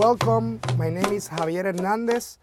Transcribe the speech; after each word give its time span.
Welcome. 0.00 0.60
My 0.78 0.88
name 0.88 1.12
is 1.12 1.28
Javier 1.28 1.62
Hernandez. 1.62 2.38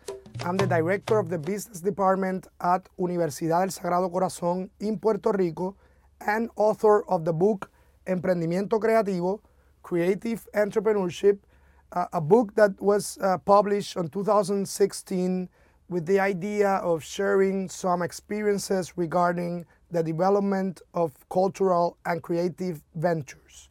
I'm 0.46 0.58
the 0.58 0.68
director 0.68 1.18
of 1.18 1.30
the 1.30 1.40
business 1.40 1.82
department 1.82 2.46
at 2.62 2.88
Universidad 3.00 3.62
del 3.62 3.72
Sagrado 3.72 4.12
Corazón 4.12 4.70
in 4.80 5.00
Puerto 5.00 5.32
Rico 5.32 5.76
and 6.22 6.52
author 6.56 7.04
of 7.10 7.26
the 7.26 7.34
book 7.34 7.72
Emprendimiento 8.06 8.80
Creativo 8.80 9.42
Creative 9.82 10.48
Entrepreneurship, 10.54 11.40
uh, 11.94 12.06
a 12.14 12.22
book 12.22 12.54
that 12.54 12.80
was 12.80 13.18
uh, 13.24 13.40
published 13.40 13.98
in 13.98 14.08
2016 14.08 15.50
with 15.90 16.06
the 16.06 16.20
idea 16.20 16.76
of 16.86 17.04
sharing 17.04 17.70
some 17.70 18.04
experiences 18.04 18.94
regarding 18.98 19.66
the 19.90 20.04
development 20.04 20.84
of 20.94 21.12
cultural 21.30 21.98
and 22.06 22.22
creative 22.22 22.84
ventures. 22.94 23.68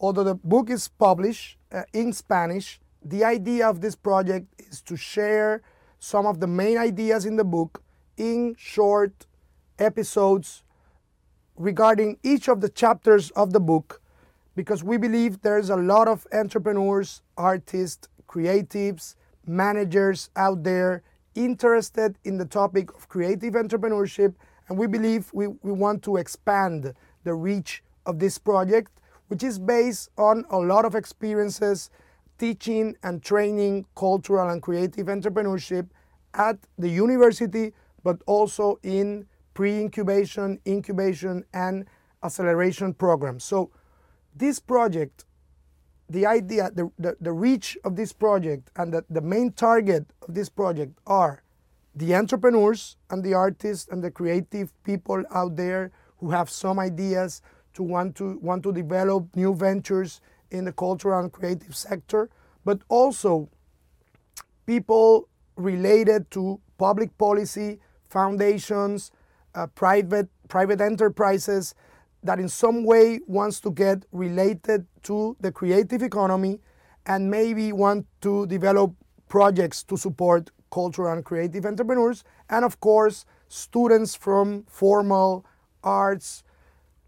Although 0.00 0.24
the 0.24 0.36
book 0.36 0.70
is 0.70 0.88
published 0.88 1.58
uh, 1.70 1.82
in 1.92 2.14
Spanish, 2.14 2.80
the 3.08 3.24
idea 3.24 3.68
of 3.68 3.80
this 3.80 3.94
project 3.94 4.46
is 4.58 4.80
to 4.82 4.96
share 4.96 5.62
some 5.98 6.26
of 6.26 6.40
the 6.40 6.46
main 6.46 6.76
ideas 6.76 7.24
in 7.24 7.36
the 7.36 7.44
book 7.44 7.82
in 8.16 8.54
short 8.58 9.26
episodes 9.78 10.64
regarding 11.56 12.18
each 12.22 12.48
of 12.48 12.60
the 12.60 12.68
chapters 12.68 13.30
of 13.30 13.52
the 13.52 13.60
book 13.60 14.02
because 14.56 14.82
we 14.82 14.96
believe 14.96 15.42
there's 15.42 15.70
a 15.70 15.76
lot 15.76 16.08
of 16.08 16.26
entrepreneurs, 16.32 17.22
artists, 17.36 18.08
creatives, 18.28 19.14
managers 19.46 20.30
out 20.34 20.64
there 20.64 21.02
interested 21.34 22.18
in 22.24 22.38
the 22.38 22.44
topic 22.44 22.92
of 22.94 23.08
creative 23.08 23.54
entrepreneurship 23.54 24.34
and 24.68 24.76
we 24.76 24.86
believe 24.86 25.30
we, 25.32 25.46
we 25.46 25.70
want 25.70 26.02
to 26.02 26.16
expand 26.16 26.92
the 27.22 27.34
reach 27.34 27.84
of 28.04 28.18
this 28.18 28.36
project 28.36 28.90
which 29.28 29.44
is 29.44 29.58
based 29.58 30.10
on 30.18 30.44
a 30.50 30.58
lot 30.58 30.84
of 30.84 30.94
experiences 30.94 31.90
teaching 32.38 32.96
and 33.02 33.22
training 33.22 33.86
cultural 33.96 34.48
and 34.48 34.62
creative 34.62 35.06
entrepreneurship 35.06 35.88
at 36.34 36.58
the 36.78 36.88
university, 36.88 37.72
but 38.02 38.20
also 38.26 38.78
in 38.82 39.26
pre-incubation, 39.54 40.60
incubation, 40.66 41.44
and 41.54 41.86
acceleration 42.22 42.92
programs. 42.92 43.44
So 43.44 43.70
this 44.34 44.60
project, 44.60 45.24
the 46.10 46.26
idea, 46.26 46.70
the, 46.74 46.90
the, 46.98 47.16
the 47.20 47.32
reach 47.32 47.78
of 47.84 47.96
this 47.96 48.12
project 48.12 48.70
and 48.76 48.92
the, 48.92 49.04
the 49.08 49.22
main 49.22 49.52
target 49.52 50.06
of 50.28 50.34
this 50.34 50.48
project 50.48 50.98
are 51.06 51.42
the 51.94 52.14
entrepreneurs 52.14 52.96
and 53.10 53.24
the 53.24 53.32
artists 53.32 53.88
and 53.90 54.04
the 54.04 54.10
creative 54.10 54.72
people 54.84 55.24
out 55.34 55.56
there 55.56 55.90
who 56.18 56.30
have 56.30 56.50
some 56.50 56.78
ideas 56.78 57.40
to 57.72 57.82
want 57.82 58.14
to 58.16 58.38
want 58.42 58.62
to 58.62 58.72
develop 58.72 59.24
new 59.34 59.54
ventures 59.54 60.20
in 60.56 60.64
the 60.64 60.72
cultural 60.72 61.20
and 61.20 61.32
creative 61.32 61.74
sector, 61.76 62.28
but 62.64 62.80
also 62.88 63.48
people 64.66 65.28
related 65.56 66.30
to 66.32 66.60
public 66.78 67.16
policy, 67.18 67.78
foundations, 68.08 69.10
uh, 69.54 69.66
private 69.68 70.28
private 70.48 70.80
enterprises 70.80 71.74
that 72.22 72.38
in 72.38 72.48
some 72.48 72.84
way 72.84 73.20
wants 73.26 73.60
to 73.60 73.70
get 73.70 74.04
related 74.12 74.86
to 75.02 75.36
the 75.40 75.50
creative 75.50 76.02
economy 76.02 76.60
and 77.06 77.30
maybe 77.30 77.72
want 77.72 78.06
to 78.20 78.46
develop 78.46 78.92
projects 79.28 79.82
to 79.82 79.96
support 79.96 80.50
cultural 80.70 81.12
and 81.12 81.24
creative 81.24 81.64
entrepreneurs 81.64 82.24
and 82.50 82.64
of 82.64 82.80
course 82.80 83.24
students 83.48 84.14
from 84.14 84.64
formal 84.68 85.46
arts 85.82 86.42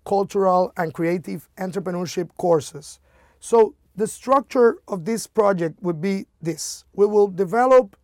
cultural 0.06 0.72
and 0.76 0.94
creative 0.94 1.48
entrepreneurship 1.58 2.30
courses 2.38 3.00
so 3.40 3.74
the 3.96 4.06
structure 4.06 4.78
of 4.86 5.04
this 5.04 5.26
project 5.26 5.82
would 5.82 6.00
be 6.00 6.26
this 6.40 6.84
we 6.94 7.06
will 7.06 7.28
develop 7.28 7.96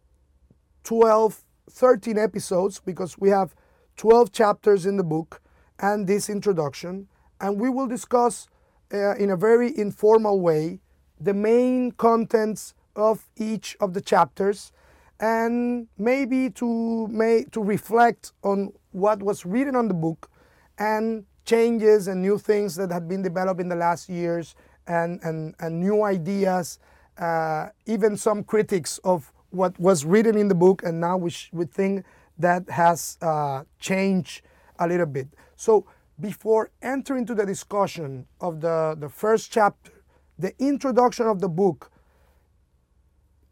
12, 0.85 1.43
13 1.71 2.19
episodes 2.19 2.81
because 2.85 3.19
we 3.19 3.31
have 3.31 3.55
12 3.97 4.33
chapters 4.33 4.87
in 4.87 4.97
the 4.97 5.05
book 5.05 5.41
and 5.81 6.07
this 6.07 6.29
introduction. 6.29 7.09
And 7.41 7.61
we 7.61 7.69
will 7.69 7.87
discuss 7.87 8.47
uh, 8.93 9.17
in 9.17 9.31
a 9.31 9.37
very 9.37 9.77
informal 9.77 10.41
way 10.41 10.81
the 11.19 11.35
main 11.35 11.93
contents 11.93 12.75
of 12.95 13.29
each 13.37 13.77
of 13.81 13.95
the 13.95 14.01
chapters 14.01 14.73
and 15.19 15.89
maybe 15.97 16.51
to, 16.51 17.09
may, 17.09 17.45
to 17.53 17.63
reflect 17.63 18.33
on 18.43 18.73
what 18.93 19.23
was 19.23 19.47
written 19.47 19.75
on 19.75 19.89
the 19.89 19.95
book 19.95 20.31
and 20.79 21.25
changes 21.45 22.09
and 22.09 22.21
new 22.21 22.39
things 22.39 22.77
that 22.77 22.91
have 22.91 23.09
been 23.09 23.23
developed 23.23 23.61
in 23.61 23.69
the 23.69 23.77
last 23.77 24.09
years 24.09 24.55
and, 24.87 25.21
and, 25.23 25.55
and 25.61 25.81
new 25.81 26.03
ideas, 26.03 26.79
uh, 27.19 27.69
even 27.87 28.17
some 28.17 28.45
critics 28.45 28.99
of 29.05 29.33
what 29.51 29.79
was 29.79 30.05
written 30.05 30.37
in 30.37 30.49
the 30.49 30.55
book, 30.55 30.83
and 30.83 31.01
now 31.01 31.17
we, 31.17 31.33
we 31.53 31.65
think 31.65 32.05
that 32.39 32.69
has 32.69 33.17
uh, 33.23 33.63
changed 33.79 34.43
a 34.79 34.89
little 34.89 35.07
bit. 35.07 35.29
So 35.57 35.87
before 36.21 36.71
entering 36.83 37.27
to 37.27 37.35
the 37.35 37.47
discussion 37.47 38.27
of 38.41 38.61
the, 38.61 38.97
the 38.99 39.09
first 39.09 39.53
chapter, 39.53 39.93
the 40.39 40.53
introduction 40.59 41.27
of 41.27 41.41
the 41.41 41.49
book 41.49 41.91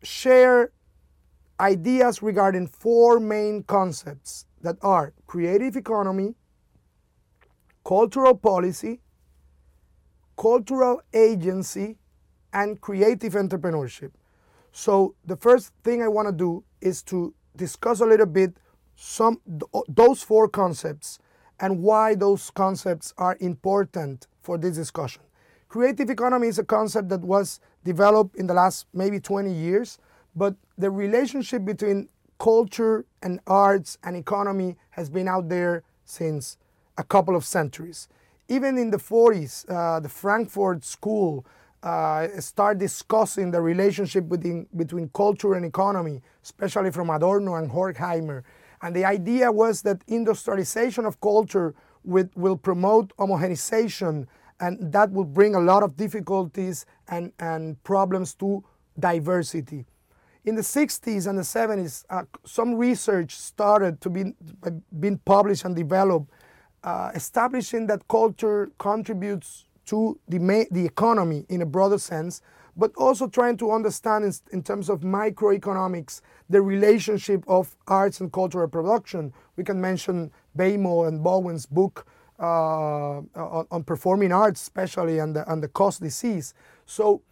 share 0.02 0.72
ideas 1.60 2.22
regarding 2.22 2.66
four 2.66 3.20
main 3.20 3.62
concepts 3.62 4.46
that 4.62 4.76
are 4.82 5.12
creative 5.26 5.76
economy, 5.76 6.34
cultural 7.84 8.36
policy, 8.36 9.00
cultural 10.36 11.02
agency, 11.12 11.96
and 12.52 12.80
creative 12.80 13.32
entrepreneurship. 13.34 14.10
So 14.72 15.14
the 15.24 15.36
first 15.36 15.72
thing 15.82 16.02
I 16.02 16.08
want 16.08 16.28
to 16.28 16.32
do 16.32 16.64
is 16.80 17.02
to 17.04 17.34
discuss 17.56 18.00
a 18.00 18.06
little 18.06 18.26
bit 18.26 18.54
some 18.96 19.40
those 19.88 20.22
four 20.22 20.48
concepts 20.48 21.18
and 21.60 21.82
why 21.82 22.14
those 22.14 22.50
concepts 22.50 23.14
are 23.18 23.36
important 23.40 24.26
for 24.42 24.58
this 24.58 24.76
discussion. 24.76 25.22
Creative 25.68 26.10
economy 26.10 26.48
is 26.48 26.58
a 26.58 26.64
concept 26.64 27.08
that 27.08 27.20
was 27.20 27.60
developed 27.84 28.36
in 28.36 28.46
the 28.46 28.54
last 28.54 28.86
maybe 28.92 29.18
20 29.18 29.52
years, 29.52 29.98
but 30.36 30.54
the 30.76 30.90
relationship 30.90 31.64
between 31.64 32.08
culture 32.38 33.04
and 33.22 33.40
arts 33.46 33.96
and 34.02 34.16
economy 34.16 34.76
has 34.90 35.08
been 35.08 35.28
out 35.28 35.48
there 35.48 35.82
since 36.04 36.58
a 36.98 37.04
couple 37.04 37.36
of 37.36 37.44
centuries. 37.44 38.08
Even 38.52 38.76
in 38.76 38.90
the 38.90 38.98
40s, 38.98 39.64
uh, 39.66 39.98
the 39.98 40.10
Frankfurt 40.10 40.84
School 40.84 41.46
uh, 41.82 42.28
start 42.38 42.76
discussing 42.76 43.50
the 43.50 43.62
relationship 43.62 44.28
between, 44.28 44.66
between 44.76 45.08
culture 45.14 45.54
and 45.54 45.64
economy, 45.64 46.20
especially 46.44 46.90
from 46.90 47.08
Adorno 47.08 47.54
and 47.54 47.70
Horkheimer. 47.70 48.42
And 48.82 48.94
the 48.94 49.06
idea 49.06 49.50
was 49.50 49.80
that 49.82 50.02
industrialization 50.06 51.06
of 51.06 51.18
culture 51.22 51.74
with, 52.04 52.30
will 52.36 52.58
promote 52.58 53.16
homogenization, 53.16 54.26
and 54.60 54.92
that 54.92 55.10
will 55.10 55.24
bring 55.24 55.54
a 55.54 55.60
lot 55.60 55.82
of 55.82 55.96
difficulties 55.96 56.84
and, 57.08 57.32
and 57.38 57.82
problems 57.84 58.34
to 58.34 58.62
diversity. 58.98 59.86
In 60.44 60.56
the 60.56 60.62
60s 60.62 61.26
and 61.26 61.38
the 61.38 61.42
70s, 61.42 62.04
uh, 62.10 62.24
some 62.44 62.74
research 62.74 63.34
started 63.34 63.98
to 64.02 64.10
be 64.10 64.34
being 65.00 65.16
published 65.24 65.64
and 65.64 65.74
developed, 65.74 66.30
uh, 66.84 67.10
establishing 67.14 67.86
that 67.86 68.06
culture 68.08 68.70
contributes 68.78 69.66
to 69.86 70.18
the, 70.28 70.66
the 70.70 70.84
economy 70.84 71.44
in 71.48 71.62
a 71.62 71.66
broader 71.66 71.98
sense, 71.98 72.40
but 72.76 72.92
also 72.96 73.26
trying 73.26 73.56
to 73.58 73.70
understand 73.72 74.24
in, 74.24 74.32
in, 74.52 74.62
terms 74.62 74.88
of 74.88 75.00
microeconomics 75.00 76.20
the 76.48 76.62
relationship 76.62 77.44
of 77.46 77.76
arts 77.86 78.20
and 78.20 78.32
cultural 78.32 78.68
production. 78.68 79.32
We 79.56 79.64
can 79.64 79.80
mention 79.80 80.30
Baumol 80.56 81.08
and 81.08 81.22
Bowen's 81.22 81.66
book 81.66 82.06
uh, 82.38 83.18
on, 83.34 83.66
on, 83.70 83.84
performing 83.84 84.32
arts, 84.32 84.62
especially 84.62 85.18
and 85.18 85.36
the, 85.36 85.50
and 85.52 85.62
the 85.62 85.68
cost 85.68 86.00
disease. 86.00 86.54
So, 86.86 87.22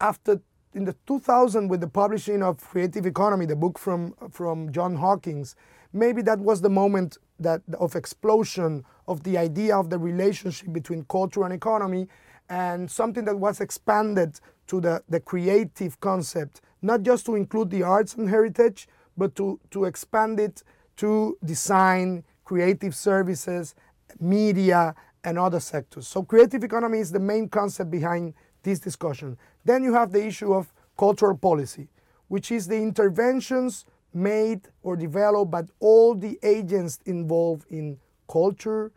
after 0.00 0.40
in 0.74 0.84
the 0.84 0.96
2000 1.06 1.68
with 1.68 1.80
the 1.80 1.86
publishing 1.86 2.42
of 2.42 2.58
Creative 2.58 3.06
Economy, 3.06 3.46
the 3.46 3.56
book 3.56 3.78
from 3.78 4.14
from 4.30 4.72
John 4.72 4.96
Howkins, 4.96 5.54
maybe 5.92 6.22
that 6.22 6.38
was 6.38 6.60
the 6.60 6.70
moment 6.70 7.18
that 7.38 7.62
of 7.78 7.94
explosion 7.96 8.84
of 9.08 9.22
the 9.22 9.36
idea 9.36 9.76
of 9.76 9.90
the 9.90 9.98
relationship 9.98 10.72
between 10.72 11.04
culture 11.04 11.44
and 11.44 11.52
economy 11.52 12.08
and 12.48 12.90
something 12.90 13.24
that 13.24 13.38
was 13.38 13.60
expanded 13.60 14.38
to 14.66 14.80
the, 14.80 15.02
the 15.08 15.20
creative 15.20 15.98
concept 16.00 16.60
not 16.82 17.02
just 17.02 17.26
to 17.26 17.34
include 17.34 17.70
the 17.70 17.82
arts 17.82 18.14
and 18.14 18.28
heritage 18.28 18.88
but 19.16 19.34
to, 19.34 19.60
to 19.70 19.84
expand 19.84 20.40
it 20.40 20.62
to 20.96 21.36
design 21.44 22.24
creative 22.44 22.94
services 22.94 23.74
media 24.20 24.94
and 25.24 25.38
other 25.38 25.60
sectors. 25.60 26.06
So 26.08 26.22
creative 26.22 26.64
economy 26.64 26.98
is 26.98 27.12
the 27.12 27.20
main 27.20 27.48
concept 27.48 27.90
behind 27.90 28.34
this 28.62 28.80
discussion. 28.80 29.38
Then 29.64 29.84
you 29.84 29.94
have 29.94 30.12
the 30.12 30.24
issue 30.26 30.52
of 30.52 30.72
cultural 30.96 31.36
policy 31.36 31.88
which 32.32 32.50
is 32.50 32.66
the 32.66 32.76
interventions 32.76 33.84
made 34.14 34.68
or 34.82 34.96
developed 34.96 35.50
by 35.50 35.62
all 35.80 36.14
the 36.14 36.38
agents 36.42 36.98
involved 37.06 37.66
in 37.70 37.98
culture, 38.28 38.92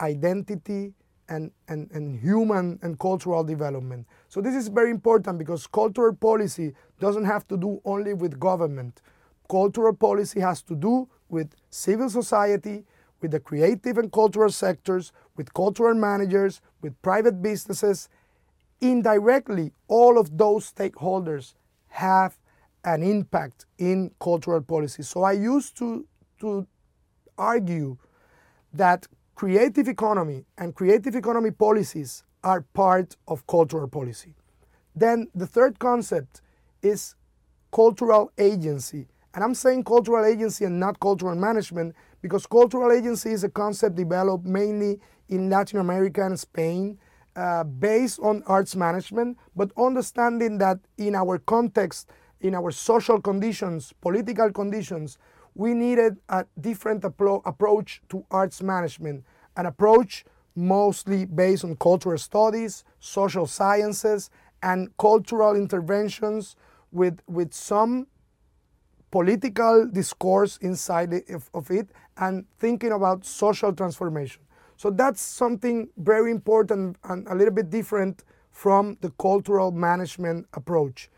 identity, 0.00 0.94
and, 1.28 1.50
and, 1.68 1.90
and 1.92 2.18
human 2.20 2.78
and 2.82 2.98
cultural 2.98 3.44
development. 3.44 4.06
So 4.28 4.40
this 4.40 4.54
is 4.54 4.68
very 4.68 4.90
important 4.90 5.38
because 5.38 5.66
cultural 5.66 6.14
policy 6.14 6.72
doesn't 7.00 7.24
have 7.26 7.46
to 7.48 7.56
do 7.56 7.80
only 7.84 8.14
with 8.14 8.40
government. 8.40 9.02
Cultural 9.50 9.94
policy 9.94 10.40
has 10.40 10.62
to 10.62 10.74
do 10.74 11.08
with 11.28 11.54
civil 11.70 12.08
society, 12.08 12.84
with 13.20 13.32
the 13.32 13.40
creative 13.40 13.98
and 13.98 14.10
cultural 14.10 14.50
sectors, 14.50 15.12
with 15.36 15.52
cultural 15.52 15.94
managers, 15.94 16.60
with 16.80 17.00
private 17.02 17.42
businesses. 17.42 18.08
Indirectly, 18.80 19.72
all 19.88 20.18
of 20.18 20.38
those 20.38 20.72
stakeholders 20.72 21.54
have 21.88 22.37
an 22.84 23.02
impact 23.02 23.66
in 23.78 24.10
cultural 24.20 24.60
policy. 24.60 25.02
So 25.02 25.22
I 25.22 25.32
used 25.32 25.76
to, 25.78 26.06
to 26.40 26.66
argue 27.36 27.96
that 28.72 29.06
creative 29.34 29.88
economy 29.88 30.44
and 30.56 30.74
creative 30.74 31.14
economy 31.14 31.50
policies 31.50 32.24
are 32.44 32.62
part 32.74 33.16
of 33.26 33.46
cultural 33.46 33.88
policy. 33.88 34.34
Then 34.94 35.28
the 35.34 35.46
third 35.46 35.78
concept 35.78 36.40
is 36.82 37.14
cultural 37.72 38.32
agency. 38.38 39.06
And 39.34 39.44
I'm 39.44 39.54
saying 39.54 39.84
cultural 39.84 40.24
agency 40.24 40.64
and 40.64 40.80
not 40.80 40.98
cultural 41.00 41.34
management 41.34 41.94
because 42.22 42.46
cultural 42.46 42.90
agency 42.90 43.30
is 43.30 43.44
a 43.44 43.48
concept 43.48 43.96
developed 43.96 44.44
mainly 44.44 44.98
in 45.28 45.50
Latin 45.50 45.78
America 45.78 46.24
and 46.24 46.38
Spain 46.38 46.98
uh, 47.36 47.62
based 47.62 48.18
on 48.20 48.42
arts 48.46 48.74
management, 48.74 49.38
but 49.54 49.70
understanding 49.76 50.58
that 50.58 50.78
in 50.96 51.14
our 51.14 51.38
context, 51.38 52.08
in 52.40 52.54
our 52.54 52.70
social 52.70 53.20
conditions, 53.20 53.92
political 54.00 54.50
conditions, 54.52 55.18
we 55.54 55.74
needed 55.74 56.18
a 56.28 56.44
different 56.60 57.02
appro- 57.02 57.42
approach 57.44 58.00
to 58.08 58.24
arts 58.30 58.62
management, 58.62 59.24
an 59.56 59.66
approach 59.66 60.24
mostly 60.54 61.24
based 61.24 61.64
on 61.64 61.76
cultural 61.76 62.18
studies, 62.18 62.84
social 63.00 63.46
sciences, 63.46 64.30
and 64.62 64.96
cultural 64.98 65.54
interventions 65.54 66.56
with, 66.92 67.20
with 67.26 67.52
some 67.52 68.06
political 69.10 69.86
discourse 69.86 70.58
inside 70.58 71.12
of, 71.30 71.48
of 71.54 71.70
it 71.70 71.88
and 72.18 72.44
thinking 72.58 72.92
about 72.92 73.24
social 73.24 73.72
transformation. 73.72 74.42
So 74.76 74.90
that's 74.90 75.20
something 75.20 75.88
very 75.96 76.30
important 76.30 76.96
and 77.04 77.26
a 77.28 77.34
little 77.34 77.54
bit 77.54 77.70
different 77.70 78.24
from 78.50 78.96
the 79.00 79.10
cultural 79.10 79.70
management 79.70 80.46
approach. 80.52 81.10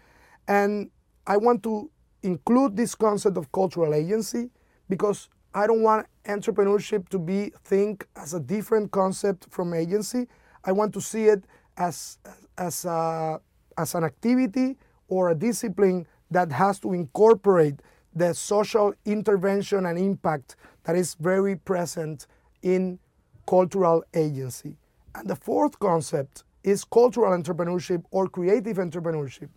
And 0.49 0.91
I 1.31 1.37
want 1.37 1.63
to 1.63 1.89
include 2.25 2.77
this 2.77 2.97
concept 2.97 3.37
of 3.37 3.53
cultural 3.53 3.95
agency 3.95 4.51
because 4.89 5.29
I 5.55 5.69
don't 5.69 5.81
want 5.81 6.09
entrepreneurship 6.25 7.09
to 7.11 7.21
be 7.21 7.53
think 7.63 8.05
as 8.17 8.35
a 8.35 8.41
different 8.41 8.91
concept 8.91 9.47
from 9.49 9.73
agency. 9.73 10.27
I 10.65 10.73
want 10.73 10.93
to 10.95 11.01
see 11.01 11.27
it 11.27 11.45
as 11.77 12.19
as 12.59 12.85
a, 12.85 13.41
as 13.79 13.95
an 13.95 14.03
activity 14.03 14.77
or 15.07 15.31
a 15.31 15.37
discipline 15.37 16.05
that 16.33 16.51
has 16.51 16.81
to 16.81 16.95
incorporate 16.95 17.77
the 18.13 18.35
social 18.35 18.93
intervention 19.05 19.87
and 19.87 19.97
impact 19.97 20.57
that 20.83 20.97
is 20.97 21.15
very 21.15 21.55
present 21.55 22.27
in 22.63 22.99
cultural 23.47 24.03
agency. 24.15 24.75
And 25.15 25.29
the 25.29 25.37
fourth 25.37 25.79
concept 25.79 26.43
is 26.65 26.83
cultural 26.83 27.31
entrepreneurship 27.39 28.03
or 28.11 28.29
creative 28.29 28.79
entrepreneurship. 28.79 29.51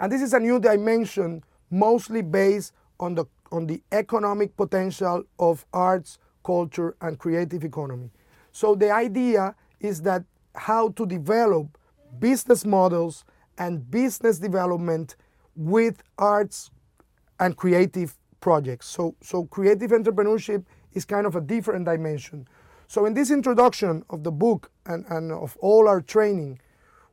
And 0.00 0.10
this 0.10 0.22
is 0.22 0.32
a 0.32 0.40
new 0.40 0.58
dimension 0.58 1.44
mostly 1.70 2.22
based 2.22 2.72
on 2.98 3.14
the, 3.14 3.26
on 3.52 3.66
the 3.66 3.82
economic 3.92 4.56
potential 4.56 5.22
of 5.38 5.66
arts, 5.72 6.18
culture, 6.42 6.96
and 7.02 7.18
creative 7.18 7.64
economy. 7.64 8.10
So 8.50 8.74
the 8.74 8.90
idea 8.90 9.54
is 9.78 10.02
that 10.02 10.24
how 10.54 10.88
to 10.90 11.06
develop 11.06 11.78
business 12.18 12.64
models 12.64 13.24
and 13.58 13.88
business 13.90 14.38
development 14.38 15.16
with 15.54 16.02
arts 16.18 16.70
and 17.38 17.56
creative 17.56 18.16
projects. 18.40 18.86
So, 18.86 19.14
so 19.20 19.44
creative 19.44 19.90
entrepreneurship 19.90 20.64
is 20.94 21.04
kind 21.04 21.26
of 21.26 21.36
a 21.36 21.40
different 21.40 21.84
dimension. 21.84 22.48
So 22.88 23.04
in 23.04 23.14
this 23.14 23.30
introduction 23.30 24.02
of 24.10 24.24
the 24.24 24.32
book 24.32 24.70
and, 24.86 25.04
and 25.10 25.30
of 25.30 25.56
all 25.60 25.86
our 25.86 26.00
training, 26.00 26.58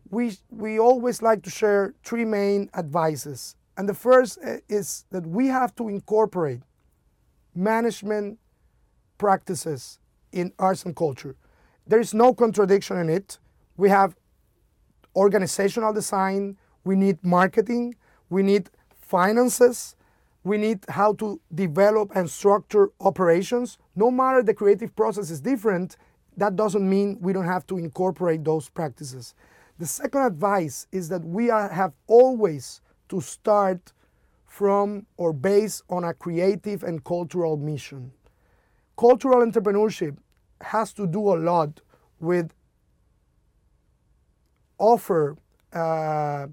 we, 0.10 0.38
we 0.50 0.80
always 0.80 1.22
like 1.22 1.44
to 1.44 1.50
share 1.50 1.94
three 2.04 2.26
main 2.26 2.70
advices. 2.76 3.56
And 3.78 3.88
the 3.88 3.94
first 3.94 4.40
eh, 4.44 4.60
is 4.70 5.06
that 5.12 5.26
we 5.26 5.48
have 5.48 5.76
to 5.76 5.88
incorporate 5.88 6.62
management 7.56 8.40
practices 9.18 10.00
in 10.32 10.52
arts 10.60 10.86
and 10.86 10.96
culture. 10.96 11.36
There 11.86 12.00
is 12.00 12.14
no 12.14 12.34
contradiction 12.34 12.98
in 12.98 13.10
it. 13.10 13.40
We 13.78 13.90
have 13.90 14.16
organizational 15.16 15.94
design, 15.94 16.58
we 16.84 16.96
need 16.96 17.18
marketing, 17.24 17.96
we 18.30 18.44
need 18.44 18.70
finances, 19.02 19.96
we 20.44 20.58
need 20.58 20.80
how 20.90 21.14
to 21.14 21.40
develop 21.54 22.12
and 22.16 22.30
structure 22.30 22.90
operations. 23.02 23.78
No 23.96 24.12
matter 24.12 24.44
the 24.44 24.54
creative 24.54 24.96
process 24.96 25.30
is 25.30 25.42
different, 25.42 25.98
that 26.38 26.56
doesn't 26.56 26.88
mean 26.88 27.18
we 27.20 27.34
don't 27.34 27.46
have 27.46 27.66
to 27.68 27.78
incorporate 27.78 28.44
those 28.44 28.70
practices. 28.70 29.34
The 29.80 29.86
second 29.86 30.22
advice 30.22 30.88
is 30.92 31.10
that 31.10 31.24
we 31.24 31.50
are, 31.50 31.70
have 31.70 31.94
always 32.08 32.82
to 33.10 33.22
start 33.22 33.94
from 34.46 35.06
or 35.18 35.34
based 35.34 35.84
on 35.90 36.04
a 36.04 36.14
creative 36.14 36.84
and 36.84 37.04
cultural 37.04 37.58
mission. 37.58 38.12
Cultural 38.98 39.46
entrepreneurship 39.46 40.18
has 40.62 40.94
to 40.94 41.06
do 41.06 41.34
a 41.34 41.38
lot 41.38 41.82
with 42.20 42.52
offer 44.80 45.38
uh, 45.74 45.78
uh, 45.78 46.48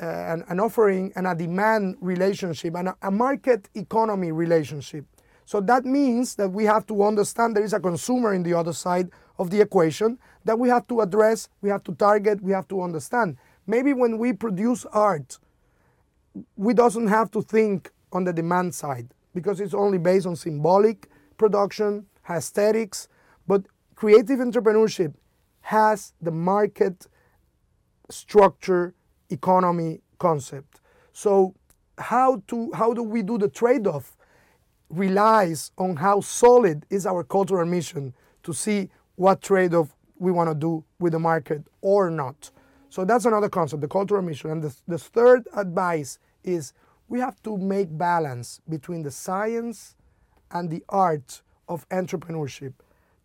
an, 0.00 0.44
an, 0.48 0.58
offering 0.58 1.12
and 1.14 1.26
a 1.26 1.34
demand 1.34 1.96
relationship 2.00 2.74
and 2.74 2.88
a, 2.88 2.96
a 3.02 3.10
market 3.10 3.68
economy 3.74 4.32
relationship. 4.32 5.04
So 5.44 5.60
that 5.60 5.84
means 5.84 6.34
that 6.36 6.50
we 6.50 6.64
have 6.64 6.86
to 6.86 7.02
understand 7.04 7.54
there 7.54 7.64
is 7.64 7.72
a 7.72 7.80
consumer 7.80 8.32
in 8.32 8.42
the 8.42 8.54
other 8.54 8.72
side 8.72 9.10
of 9.38 9.50
the 9.50 9.60
equation 9.60 10.18
that 10.44 10.58
we 10.58 10.68
have 10.68 10.86
to 10.88 11.00
address, 11.00 11.48
we 11.60 11.70
have 11.70 11.82
to 11.84 11.94
target, 11.94 12.42
we 12.42 12.52
have 12.52 12.68
to 12.68 12.82
understand. 12.82 13.36
Maybe 13.66 13.92
when 13.92 14.18
we 14.18 14.32
produce 14.32 14.84
art, 14.86 15.38
we 16.56 16.74
doesn't 16.74 17.08
have 17.08 17.30
to 17.32 17.42
think 17.42 17.90
on 18.12 18.24
the 18.24 18.32
demand 18.32 18.74
side 18.74 19.08
because 19.34 19.60
it's 19.60 19.74
only 19.74 19.98
based 19.98 20.26
on 20.26 20.36
symbolic 20.36 21.08
production, 21.36 22.06
aesthetics, 22.28 23.08
but 23.46 23.66
creative 23.94 24.38
entrepreneurship 24.38 25.14
has 25.62 26.12
the 26.20 26.30
market 26.30 27.06
structure 28.10 28.94
economy 29.30 30.00
concept. 30.18 30.80
So 31.12 31.54
how 31.98 32.42
to 32.48 32.70
how 32.72 32.92
do 32.94 33.02
we 33.02 33.22
do 33.22 33.38
the 33.38 33.48
trade-off 33.48 34.16
relies 34.90 35.72
on 35.78 35.96
how 35.96 36.20
solid 36.20 36.84
is 36.90 37.06
our 37.06 37.24
cultural 37.24 37.66
mission 37.66 38.14
to 38.42 38.52
see 38.52 38.90
what 39.22 39.40
trade-off 39.40 39.94
we 40.18 40.32
want 40.32 40.50
to 40.50 40.54
do 40.54 40.84
with 40.98 41.12
the 41.12 41.18
market 41.18 41.62
or 41.80 42.10
not. 42.10 42.50
So 42.88 43.04
that's 43.04 43.24
another 43.24 43.48
concept, 43.48 43.80
the 43.80 43.86
cultural 43.86 44.20
mission. 44.20 44.50
And 44.50 44.62
the, 44.64 44.74
the 44.88 44.98
third 44.98 45.46
advice 45.56 46.18
is 46.42 46.72
we 47.08 47.20
have 47.20 47.40
to 47.44 47.56
make 47.56 47.96
balance 47.96 48.60
between 48.68 49.04
the 49.04 49.12
science 49.12 49.94
and 50.50 50.68
the 50.70 50.82
art 50.88 51.40
of 51.68 51.88
entrepreneurship. 51.90 52.72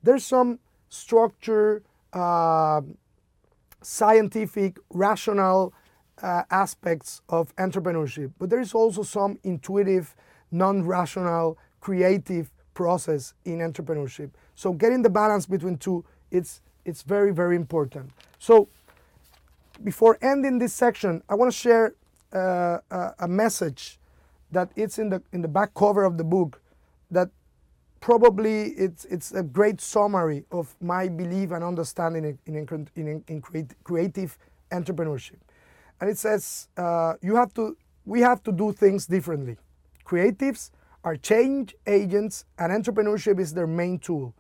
There's 0.04 0.24
some 0.24 0.60
structure, 0.88 1.82
uh, 2.14 2.82
scientific, 3.82 4.78
rational 4.92 5.74
uh, 6.22 6.44
aspects 6.52 7.24
of 7.28 7.56
entrepreneurship, 7.56 8.34
but 8.38 8.52
there 8.52 8.62
is 8.62 8.76
also 8.76 9.02
some 9.02 9.40
intuitive, 9.44 10.16
non 10.52 10.86
rational, 10.86 11.58
creative 11.80 12.52
process 12.78 13.34
in 13.44 13.58
entrepreneurship. 13.58 14.30
So 14.54 14.72
getting 14.72 15.02
the 15.02 15.10
balance 15.10 15.48
between 15.48 15.78
two, 15.78 16.06
it's, 16.30 16.62
it's 16.86 17.02
very, 17.02 17.34
very 17.34 17.56
important. 17.56 18.12
So 18.38 18.68
before 19.84 20.20
ending 20.22 20.60
this 20.60 20.74
section, 20.74 21.24
I 21.28 21.34
want 21.34 21.52
to 21.52 21.58
share 21.58 21.96
uh, 22.32 22.78
a, 23.20 23.28
message 23.28 23.98
that 24.52 24.70
it's 24.76 25.00
in 25.00 25.10
the, 25.10 25.24
in 25.34 25.42
the 25.42 25.48
back 25.48 25.74
cover 25.74 26.04
of 26.04 26.20
the 26.20 26.24
book 26.24 26.62
that 27.10 27.30
probably 28.00 28.74
it's, 28.86 29.06
it's 29.06 29.32
a 29.32 29.42
great 29.42 29.82
summary 29.82 30.46
of 30.52 30.76
my 30.80 31.08
belief 31.08 31.50
and 31.50 31.64
understanding 31.64 32.38
in, 32.46 32.56
in, 32.56 32.88
in, 32.96 33.24
in 33.28 33.42
creative 33.84 34.38
entrepreneurship. 34.72 35.40
And 36.00 36.12
it 36.12 36.20
says, 36.20 36.68
uh, 36.78 37.14
you 37.24 37.36
have 37.38 37.56
to, 37.56 37.76
we 38.06 38.22
have 38.22 38.44
to 38.44 38.52
do 38.52 38.72
things 38.72 39.08
differently. 39.08 39.58
Creatives 40.06 40.70
are 41.08 41.16
change 41.16 41.74
agents 41.88 42.44
and 42.60 42.70
entrepreneurship 42.70 43.40
is 43.40 43.54
their 43.54 43.66
main 43.66 43.98
tool. 43.98 44.36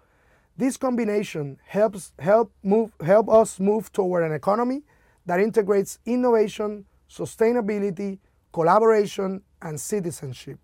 This 0.58 0.76
combination 0.76 1.58
helps 1.66 2.12
help 2.20 2.52
move 2.62 2.92
help 3.00 3.30
us 3.30 3.58
move 3.58 3.90
toward 3.94 4.26
an 4.26 4.34
economy 4.34 4.84
that 5.26 5.40
integrates 5.40 6.00
innovation, 6.06 6.84
sustainability, 7.10 8.20
collaboration, 8.52 9.42
and 9.62 9.80
citizenship. 9.80 10.60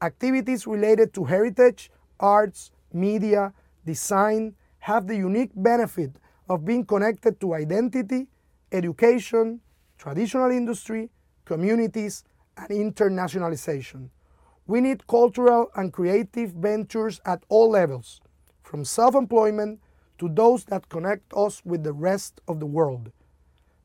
Activities 0.00 0.66
related 0.66 1.12
to 1.12 1.24
heritage, 1.24 1.90
arts, 2.18 2.70
media, 2.90 3.52
design, 3.84 4.54
have 4.78 5.06
the 5.06 5.16
unique 5.16 5.52
benefit 5.54 6.12
of 6.48 6.64
being 6.64 6.82
connected 6.86 7.38
to 7.42 7.52
identity, 7.52 8.26
education, 8.72 9.60
traditional 9.98 10.50
industry, 10.50 11.10
communities, 11.44 12.24
and 12.56 12.70
internationalization. 12.70 14.08
We 14.66 14.80
need 14.80 15.06
cultural 15.06 15.70
and 15.74 15.92
creative 15.92 16.52
ventures 16.52 17.20
at 17.24 17.44
all 17.48 17.70
levels, 17.70 18.20
from 18.62 18.84
self 18.84 19.14
employment 19.14 19.80
to 20.18 20.28
those 20.28 20.64
that 20.66 20.88
connect 20.88 21.32
us 21.34 21.62
with 21.64 21.82
the 21.82 21.92
rest 21.92 22.40
of 22.46 22.60
the 22.60 22.66
world. 22.66 23.10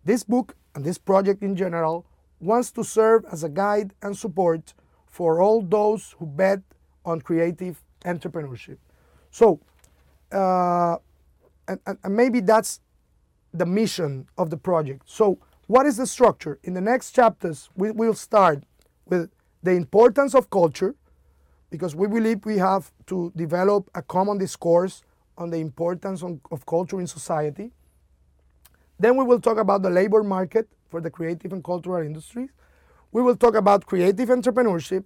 This 0.06 0.24
book 0.24 0.56
and 0.76 0.86
this 0.86 0.98
project 0.98 1.42
in 1.42 1.56
general 1.56 2.06
wants 2.40 2.72
to 2.72 2.84
serve 2.84 3.26
as 3.32 3.44
a 3.44 3.50
guide 3.50 3.94
and 4.02 4.16
support 4.16 4.74
for 5.08 5.42
all 5.42 5.62
those 5.62 6.16
who 6.20 6.28
bet 6.28 6.62
on 7.04 7.22
creative 7.22 7.82
entrepreneurship. 8.06 8.78
So, 9.32 9.60
uh, 10.32 10.98
and, 11.68 11.80
and 12.04 12.16
maybe 12.16 12.40
that's 12.40 12.80
the 13.54 13.66
mission 13.66 14.28
of 14.38 14.50
the 14.50 14.58
project. 14.58 15.04
So, 15.06 15.40
what 15.66 15.86
is 15.86 15.98
the 15.98 16.08
structure? 16.08 16.60
In 16.64 16.74
the 16.74 16.82
next 16.82 17.12
chapters, 17.12 17.70
we 17.76 17.92
will 17.92 18.14
start 18.14 18.64
with 19.08 19.30
the 19.64 19.72
importance 19.72 20.36
of 20.36 20.50
culture, 20.50 20.96
because 21.70 21.96
we 21.96 22.08
believe 22.08 22.46
we 22.46 22.58
have 22.58 22.92
to 23.08 23.32
develop 23.36 23.90
a 23.96 24.02
common 24.02 24.38
discourse 24.38 25.04
on 25.38 25.50
the 25.50 25.58
importance 25.58 26.24
of, 26.24 26.66
culture 26.66 27.00
in 27.00 27.08
society. 27.08 27.72
Then 29.00 29.16
we 29.16 29.24
will 29.24 29.40
talk 29.40 29.58
about 29.58 29.84
the 29.84 29.90
labor 29.90 30.24
market 30.24 30.68
for 30.90 31.02
the 31.02 31.10
creative 31.10 31.54
and 31.54 31.64
cultural 31.64 32.04
industries. 32.06 32.50
We 33.12 33.22
will 33.22 33.36
talk 33.36 33.56
about 33.56 33.86
creative 33.86 34.30
entrepreneurship. 34.30 35.04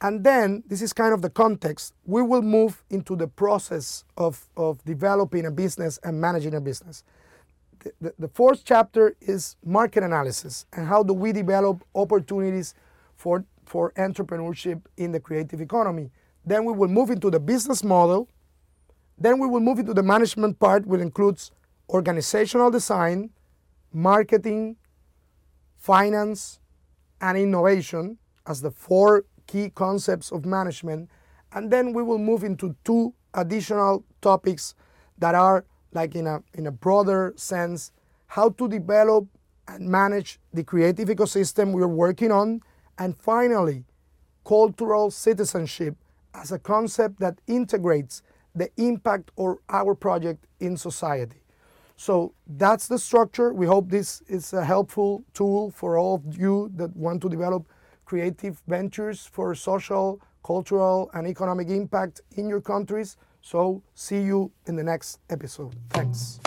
And 0.00 0.24
then, 0.24 0.64
this 0.66 0.82
is 0.82 0.92
kind 0.92 1.14
of 1.14 1.22
the 1.22 1.30
context, 1.30 1.94
we 2.04 2.20
will 2.22 2.42
move 2.42 2.82
into 2.90 3.14
the 3.16 3.28
process 3.28 4.04
of, 4.16 4.48
of 4.56 4.84
developing 4.84 5.46
a 5.46 5.50
business 5.50 5.98
and 6.02 6.20
managing 6.20 6.54
a 6.54 6.60
business. 6.60 7.04
The, 7.78 7.92
the, 8.00 8.14
the 8.18 8.28
fourth 8.28 8.62
chapter 8.64 9.14
is 9.20 9.56
market 9.64 10.02
analysis 10.02 10.66
and 10.72 10.86
how 10.86 11.02
do 11.02 11.12
we 11.12 11.32
develop 11.32 11.84
opportunities 11.94 12.74
for, 13.16 13.44
for 13.66 13.92
entrepreneurship 13.92 14.82
in 14.96 15.12
the 15.12 15.20
creative 15.20 15.60
economy. 15.60 16.10
Then 16.44 16.64
we 16.64 16.72
will 16.72 16.88
move 16.88 17.10
into 17.10 17.30
the 17.30 17.40
business 17.40 17.82
model. 17.82 18.28
Then 19.18 19.38
we 19.38 19.46
will 19.46 19.60
move 19.60 19.78
into 19.78 19.94
the 19.94 20.02
management 20.02 20.58
part, 20.58 20.86
which 20.86 21.00
includes 21.00 21.50
organizational 21.88 22.70
design, 22.70 23.30
marketing, 23.92 24.76
finance, 25.76 26.58
and 27.20 27.38
innovation 27.38 28.18
as 28.46 28.60
the 28.60 28.70
four 28.70 29.24
key 29.46 29.70
concepts 29.70 30.32
of 30.32 30.44
management. 30.44 31.08
And 31.52 31.70
then 31.70 31.92
we 31.92 32.02
will 32.02 32.18
move 32.18 32.44
into 32.44 32.74
two 32.84 33.14
additional 33.34 34.04
topics 34.20 34.74
that 35.18 35.34
are 35.34 35.64
like 35.92 36.14
in 36.14 36.26
a, 36.26 36.42
in 36.54 36.66
a 36.66 36.72
broader 36.72 37.32
sense, 37.36 37.92
how 38.26 38.50
to 38.50 38.68
develop 38.68 39.26
and 39.68 39.88
manage 39.88 40.38
the 40.52 40.64
creative 40.64 41.08
ecosystem 41.08 41.72
we're 41.72 41.86
working 41.86 42.32
on. 42.32 42.60
And 42.98 43.16
finally, 43.16 43.84
cultural 44.44 45.10
citizenship 45.10 45.96
as 46.34 46.52
a 46.52 46.58
concept 46.58 47.20
that 47.20 47.40
integrates 47.46 48.22
the 48.54 48.70
impact 48.76 49.30
of 49.36 49.58
our 49.68 49.94
project 49.94 50.46
in 50.60 50.76
society. 50.76 51.40
So 51.96 52.34
that's 52.46 52.88
the 52.88 52.98
structure. 52.98 53.52
We 53.52 53.66
hope 53.66 53.88
this 53.88 54.20
is 54.26 54.52
a 54.52 54.64
helpful 54.64 55.24
tool 55.32 55.70
for 55.70 55.96
all 55.96 56.16
of 56.16 56.38
you 56.38 56.70
that 56.76 56.94
want 56.96 57.22
to 57.22 57.28
develop 57.28 57.66
creative 58.04 58.60
ventures 58.66 59.26
for 59.26 59.54
social, 59.54 60.20
cultural, 60.44 61.10
and 61.14 61.26
economic 61.26 61.68
impact 61.68 62.20
in 62.36 62.48
your 62.48 62.60
countries. 62.60 63.16
So 63.40 63.82
see 63.94 64.22
you 64.22 64.50
in 64.66 64.76
the 64.76 64.84
next 64.84 65.20
episode. 65.30 65.74
Thanks. 65.90 66.40